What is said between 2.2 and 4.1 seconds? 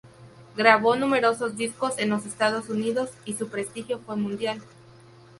Estados Unidos y su prestigio